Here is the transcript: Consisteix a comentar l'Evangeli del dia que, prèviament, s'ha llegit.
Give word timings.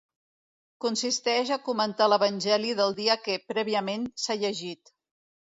Consisteix 0.85 1.51
a 1.55 1.59
comentar 1.67 2.07
l'Evangeli 2.13 2.73
del 2.81 2.97
dia 3.03 3.19
que, 3.29 3.39
prèviament, 3.53 4.09
s'ha 4.25 4.39
llegit. 4.47 4.97